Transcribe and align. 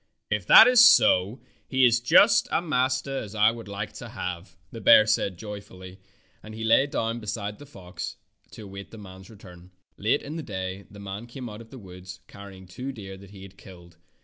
''If 0.31 0.47
that 0.47 0.65
is 0.65 0.83
so 0.83 1.41
he 1.67 1.85
is 1.85 1.99
just 1.99 2.45
such 2.45 2.51
a 2.53 2.59
master 2.59 3.19
as 3.19 3.35
I 3.35 3.51
would 3.51 3.67
like 3.67 3.93
to 3.93 4.09
have," 4.09 4.57
the 4.71 4.81
bear 4.81 5.05
said 5.05 5.37
joyfully, 5.37 5.99
and 6.41 6.55
he 6.55 6.63
lay 6.63 6.87
down 6.87 7.19
beside 7.19 7.59
the 7.59 7.67
fox 7.67 8.15
to 8.49 8.63
await 8.63 8.89
the 8.89 8.97
man's 8.97 9.29
return. 9.29 9.69
Late 9.99 10.23
in 10.23 10.37
the 10.37 10.41
day 10.41 10.85
the 10.89 10.99
man 10.99 11.27
came 11.27 11.47
out 11.47 11.61
of 11.61 11.69
the 11.69 11.77
woods 11.77 12.21
carrying 12.27 12.65
two 12.65 12.91
deer 12.91 13.15
that 13.15 13.29
he 13.29 13.43
had 13.43 13.57
killed. 13.59 13.97